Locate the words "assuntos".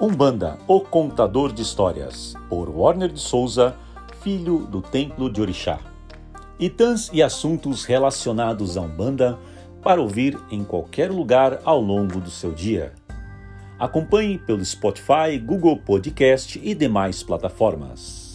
7.22-7.84